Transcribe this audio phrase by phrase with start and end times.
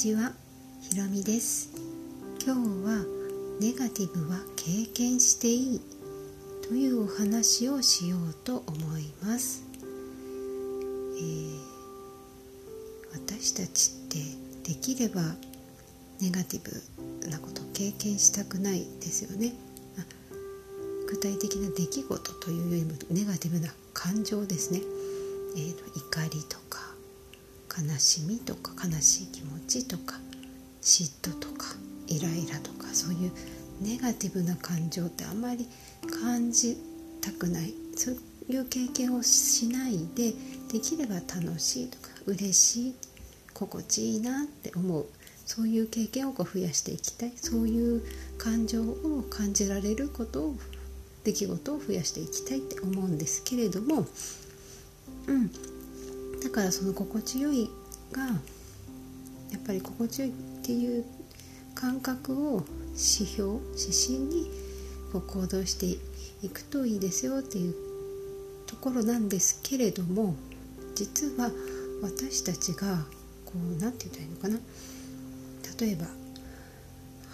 [0.00, 0.32] ちは、
[0.80, 1.68] ひろみです。
[2.42, 3.04] 今日は
[3.60, 5.80] ネガティブは経験していい
[6.66, 9.62] というお話をしようと思います、
[11.18, 11.58] えー、
[13.12, 15.20] 私たちってできれば
[16.18, 19.52] ネガティブなことを経験したくないですよね。
[21.08, 24.80] 具体的な出来事というよりもネガティブな感情ですね、
[25.56, 26.89] えー、怒りとか
[27.78, 30.16] 悲しみとか悲しい気持ちとか
[30.82, 31.66] 嫉妬とか
[32.08, 33.32] イライラとかそういう
[33.80, 35.68] ネガティブな感情ってあんまり
[36.22, 36.76] 感じ
[37.20, 37.74] たくない。
[37.96, 38.16] そう
[38.48, 40.32] いう経験をしないで
[40.72, 42.94] できれば楽しいとか嬉しい
[43.54, 45.06] 心地いいなって思う。
[45.46, 47.32] そういう経験をこう増やしていきたい。
[47.36, 48.02] そういう
[48.38, 50.56] 感情を感じられることを
[51.24, 54.06] 出来事を増やしていきたいって思うんですけれども
[55.26, 55.50] うん。
[56.42, 57.70] だからその心地よい
[58.12, 58.32] がや
[59.58, 61.04] っぱり心地よいっていう
[61.74, 64.50] 感覚を指標指針に
[65.12, 65.86] こう行動して
[66.44, 67.74] いくといいですよっていう
[68.66, 70.34] ところなんですけれども
[70.94, 71.50] 実は
[72.02, 73.04] 私たちが
[73.44, 74.58] こう何て言ったらいいのかな。
[75.80, 76.06] 例えば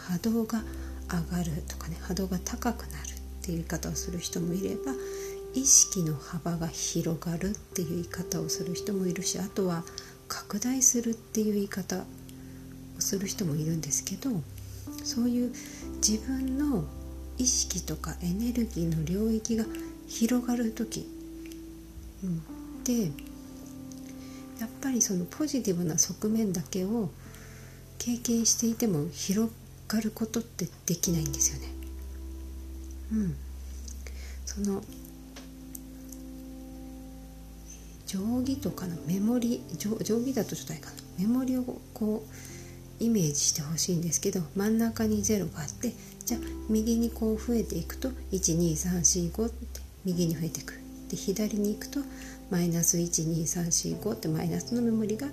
[0.09, 0.63] 波動が
[1.09, 4.93] 上がるとかね波動が高くなるっていう言い方をする人もいれば
[5.57, 9.85] 意識の幅が広がるっていう言い方をする人もいるしあとは
[10.29, 12.05] 拡大するっていう言い方を
[12.99, 14.31] する人もいるんですけど
[15.03, 15.53] そういう
[16.07, 16.85] 自分の
[17.39, 19.65] 意識とかエネルギーの領域が
[20.07, 21.09] 広がる時、
[22.23, 23.11] うん、で
[24.61, 27.09] やっぱりそのポジティブな側面だけを
[27.99, 29.51] 経験していても広
[29.89, 31.69] がることってできないんですよね。
[33.13, 33.37] うん、
[34.45, 34.83] その
[38.07, 40.97] 定規とかのメモリ定規だとちょっとあれかな。
[41.19, 42.25] メモリをこ
[43.01, 45.93] うイメージしてほしいんですけど真ん中に0があって
[46.25, 50.75] じゃあ右にこう増えていくと12345って右に増えていく。
[51.11, 52.01] で左に行くと
[52.51, 55.29] マイナス12345ってマイナスのメモリが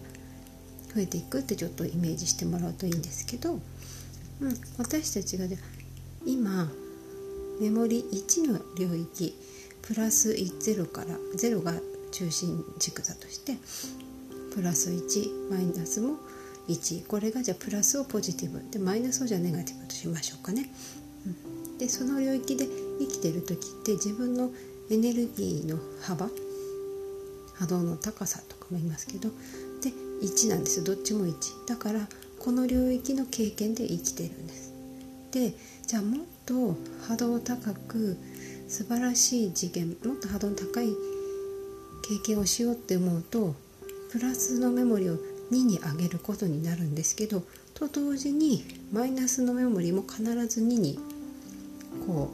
[0.94, 3.62] 増えていくってちょっとイメージしてもらうといいんですけど、うん、
[4.78, 5.58] 私たちがで
[6.26, 6.72] 今
[7.60, 9.36] メモリ1の領域
[9.82, 11.74] プラス10から0が
[12.14, 13.58] 中心軸だとして
[14.54, 16.16] プラス1マイナスも
[16.70, 18.64] 1これがじゃあプラスをポジティブ。
[18.72, 20.72] でマイナスをじゃあネガティブとしましょうかね。
[21.26, 21.30] う
[21.74, 22.68] ん、でその領域で
[23.00, 24.52] 生きてる時って自分の
[24.90, 26.30] エネルギーの幅
[27.56, 29.30] 波動の高さとかも言いますけど
[29.82, 29.90] で
[30.22, 32.08] 1なんですどっちも1だから
[32.40, 34.74] この領域の経験で生きてるんです。
[35.32, 35.54] で
[35.88, 36.76] じゃあもっと
[37.08, 38.18] 波動高く
[38.68, 40.90] 素晴らしい次元もっと波動の高い
[42.04, 43.56] 経験をしようって思うと
[44.12, 45.18] プラスのメモリを
[45.52, 47.44] 2に上げることになるんですけど
[47.74, 51.00] と同時にマイナスのメモリも必ず2に
[52.06, 52.30] こ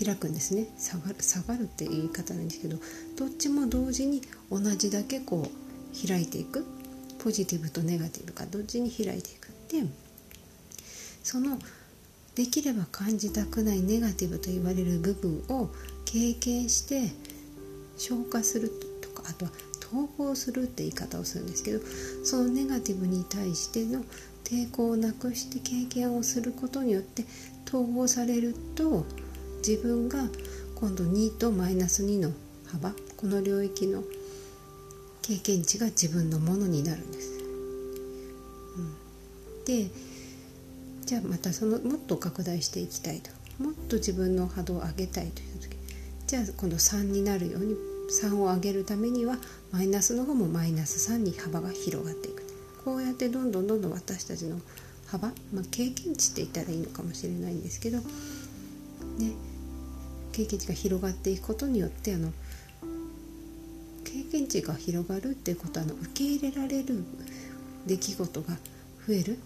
[0.00, 0.66] う開くんですね。
[0.78, 2.76] 下がる下がるって言い方なんですけど
[3.16, 6.64] どっちも同時に同じだけこう開いていく。
[7.26, 9.84] ポジティブとネガティブが同時に開いていくで
[11.24, 11.58] その
[12.36, 15.70] できれば感じたくないネガティブと言われる部分を
[16.04, 17.10] 経験して
[17.96, 18.70] 消化する
[19.00, 21.80] とかあとは統合するって言い方をするんですけど
[22.24, 24.04] そのネガティブに対しての
[24.44, 27.24] 抵抗をなくして経験をすることによって
[27.66, 29.04] 統合されると
[29.66, 30.24] 自分が
[30.76, 32.30] 今度2とマイナス2の
[32.66, 34.02] 幅この領域の
[35.22, 37.32] 経験値が自分のものになるんです。
[38.76, 39.90] うん、で
[41.04, 43.30] じゃあまたそのもっと拡大していきたいと
[43.62, 45.75] もっと自分の波動を上げたいという時
[46.26, 47.76] じゃあ今度3になるように
[48.10, 49.36] 3を上げるためには
[49.70, 52.42] マイナスの方もマイナス3に幅が広がっていく。
[52.84, 54.60] こうやってどんどんどんどん私たちの
[55.08, 58.04] 幅、まあ、経験値って言ったらいいのかもしれないんですけど、ね、
[60.32, 62.32] 経験値が広がっていくことによってあの
[64.04, 67.04] 経験値が広がるっていうことはあの受け入れられる
[67.86, 68.54] 出来事が
[69.06, 69.38] 増える、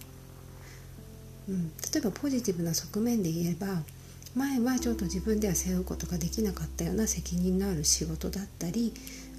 [1.49, 3.83] うん、例えばポジティブな側面で言えば
[4.35, 8.93] 前はちょっと自分では背負うことができなかったような責任のある仕事だったり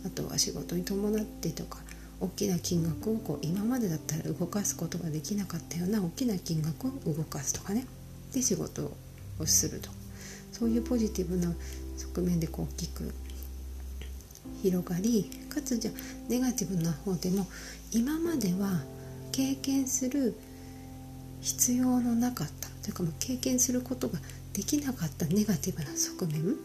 [0.06, 1.80] あとは仕事に伴ってとか
[2.20, 7.86] 大きな金額をこう今までだったら動かすことができなかったような大きな金額を動かすとかね。
[8.34, 8.92] で仕事
[9.40, 9.90] をすると。
[10.52, 11.52] そういうポジティブな
[11.98, 13.12] 側面でこう大きく
[14.62, 15.92] 広がりかつじゃ
[16.28, 17.48] ネガティブな方でも
[17.92, 18.84] 今までは
[19.32, 20.36] 経験する
[21.40, 22.70] 必要のなかった。
[22.84, 24.20] というかもう経験することが
[24.54, 26.58] できなかったネガティブな側面？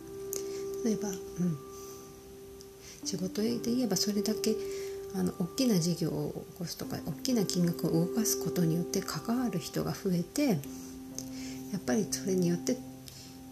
[0.85, 1.17] 例えば、うん、
[3.05, 4.55] 仕事で言えばそれだけ
[5.15, 10.55] あの大きな事業を起こすとか大きな金額を動かすことによって関わる人が増えてや
[11.79, 12.77] っぱりそれによって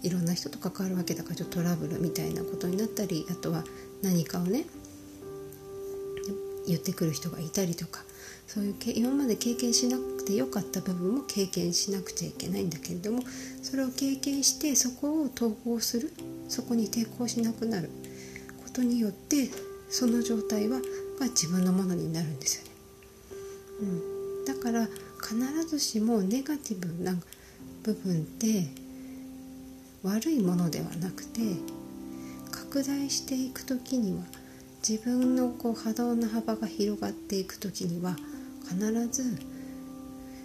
[0.02, 3.64] いろんな人と関わるわけだからちょっとトラブルみたいなことになったりあとは
[4.02, 4.66] 何かをね
[6.66, 8.02] 言ってくる人がいたりとか
[8.46, 13.23] そういう今まで経験しなくてよかった部分も経験しなくちゃいけないんだけれども
[13.62, 16.12] それを経験してそこを統合する
[16.49, 17.91] そこに抵抗しなくなる
[18.62, 19.50] ことによって
[19.88, 20.81] その状態は
[21.19, 22.70] が自分のものになるんですよね。
[23.81, 23.85] う
[24.43, 24.88] ん、だから
[25.23, 27.14] 必ずしもネガティブな
[27.82, 28.67] 部分って
[30.02, 31.41] 悪いものではなくて
[32.50, 34.25] 拡大していく時には
[34.87, 38.17] 自分のこう波動の幅が広がっていく時には
[38.69, 39.38] 必ず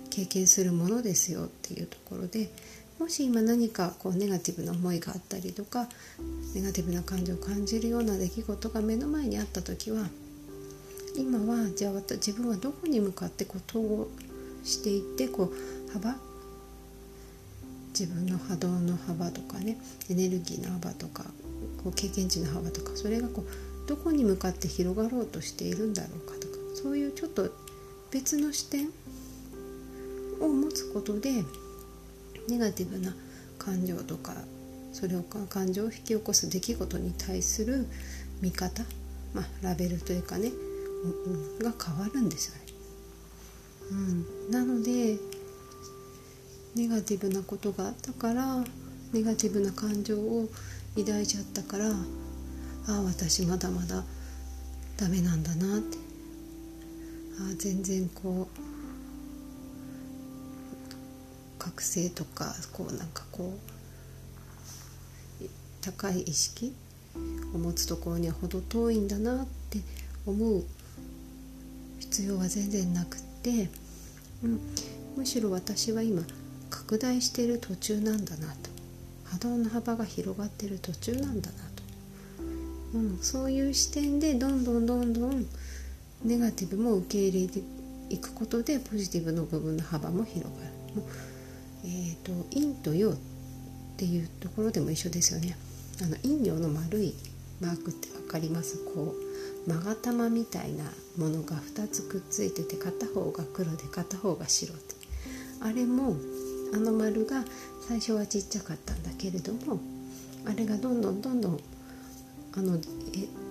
[0.09, 2.49] 経験するものですよっていうところで
[2.99, 5.87] もし今何かこうネガティブな思いがあったりとか
[6.53, 10.07] ネガティブな感情を感じるような出来事が目の前にあった時は
[11.17, 14.07] 今はじゃあ自分はどこに向かってこう統合
[14.63, 16.15] していってこう幅
[17.97, 19.77] 自分の波動の幅とかね
[20.09, 21.23] エネルギーの幅とか
[21.83, 27.49] こう経験値の幅とかそれがこうどこに向かって広がろうとしているんだろうかとかそういうちょっと
[28.11, 28.89] 別の視点
[30.41, 31.43] を持つことで
[32.47, 33.13] ネガティブな
[33.57, 34.33] 感情とか
[34.91, 37.85] それを感情を引き起こす出来事に対する
[38.41, 38.83] 見方、
[39.33, 40.51] まあ、ラベルというかね、
[41.61, 42.61] が変わるんですよね。
[43.91, 45.17] うん、なので
[46.75, 48.63] ネガティブなことがあったから
[49.11, 50.47] ネガティブな感情を
[50.95, 51.93] 抱いちゃったからあ
[52.87, 54.03] あ私まだまだ
[54.97, 55.97] ダメなんだなって
[57.39, 58.59] あ全然こう
[61.57, 63.57] 覚醒とかこうなんかこ
[65.41, 65.45] う
[65.81, 66.73] 高い意識
[67.53, 69.79] を持つところには程遠いんだなって
[70.25, 70.63] 思う
[71.99, 73.69] 必要は全然なくって、
[74.43, 74.59] うん、
[75.17, 76.23] むしろ私は今
[76.69, 78.79] 拡大してる途中なんだなと。
[79.31, 81.83] 波動の幅が広がってる途中なんだなと、
[82.95, 85.45] うん、そういう視点でどんどんどんどん
[86.23, 87.61] ネガティブも受け入れて
[88.09, 90.55] いくことでポジティブの部分の幅も広がる。
[90.95, 91.05] もう
[91.85, 93.15] えーと、陰と陽っ
[93.95, 95.57] ていうところでも一緒ですよね。
[96.01, 97.13] あの陰陽の丸い
[97.61, 98.77] マークって分かります？
[98.93, 99.15] こ
[99.67, 100.83] う勾玉みたいな
[101.17, 104.95] ものが2つくっついてて片方が黒で片方が白って
[105.61, 106.15] あれも
[106.73, 107.43] あの丸が
[107.87, 109.79] 最初はちっちゃかったんだけれども
[110.45, 111.59] あれがどんどんどんどん
[112.53, 112.79] あの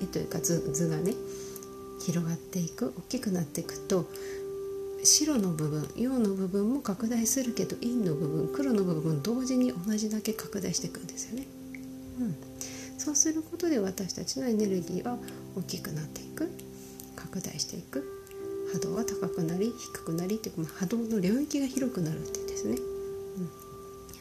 [0.00, 1.14] 絵というか図図がね
[2.00, 4.08] 広がっていく大きくなっていくと
[5.04, 11.46] 白の部分陽の部分も拡大するけど陰の部分黒の部分同時に同じだけ拡大していくんですよね。
[12.20, 12.36] うん、
[12.98, 15.16] そうすることで私たちのエネルギーは
[15.56, 16.50] 大きくなっていく
[17.14, 18.18] 拡大していく。
[18.72, 23.48] 波動が高くなり低くなりっていうか波動の領域が広くなるっていうですね、うん、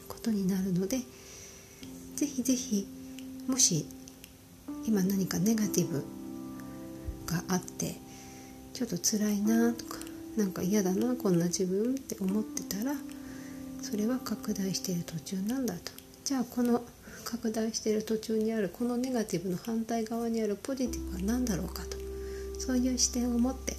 [0.08, 1.00] ことになるので
[2.16, 2.86] 是非是非
[3.46, 3.86] もし
[4.86, 6.04] 今何かネガティブ
[7.30, 7.96] があって
[8.72, 9.96] ちょっと辛いなとか
[10.36, 12.94] なんか嫌だなこんな自分って思ってたら
[13.82, 15.92] それは拡大している途中なんだと。
[16.24, 16.82] じゃあこの
[17.24, 21.96] 拡大している途中にあるこのネガティブの反対側にあるポジティブは何だろうかと。
[22.58, 23.72] そういう視点を持って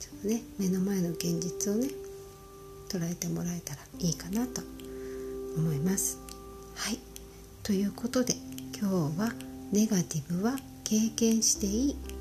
[0.00, 1.88] ちょっとね目の前の現実をね
[2.88, 4.60] 捉えてもらえたらいいかなと。
[5.56, 6.18] 思います。
[6.74, 6.98] はい。
[7.62, 8.34] ということで
[8.78, 9.32] 今日は
[9.72, 12.11] ネガティブは経験していい。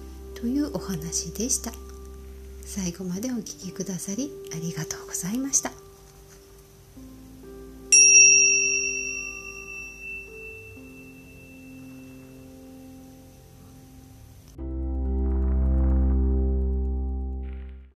[0.41, 1.71] というお話でした。
[2.65, 5.80] 最後までお聴きくださりありがとうございました。